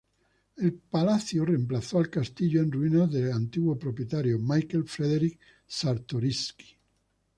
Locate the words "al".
1.99-2.09